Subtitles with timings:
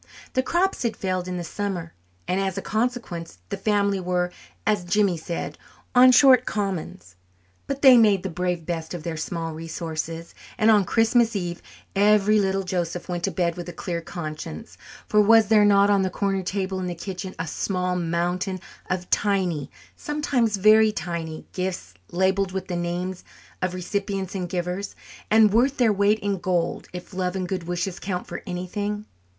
[0.33, 1.93] The crops had failed in the summer,
[2.27, 4.31] and as a consequence the family were,
[4.65, 5.59] as Jimmy said,
[5.93, 7.15] "on short commons."
[7.67, 11.61] But they made the brave best of their small resources, and on Christmas Eve
[11.95, 14.75] every little Joseph went to bed with a clear conscience,
[15.07, 18.59] for was there not on the corner table in the kitchen a small mountain
[18.89, 23.23] of tiny sometimes very tiny gifts labelled with the names
[23.61, 24.95] of recipients and givers,
[25.29, 29.05] and worth their weight in gold if love and good wishes count for anything?